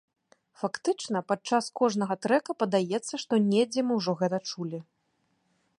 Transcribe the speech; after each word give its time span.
Фактычна, 0.61 1.21
падчас 1.31 1.65
кожнага 1.81 2.15
трэка 2.27 2.51
падаецца, 2.63 3.13
што 3.25 3.33
недзе 3.51 3.81
мы 3.91 4.01
ўжо 4.01 4.13
гэта 4.25 4.37
чулі. 4.51 4.79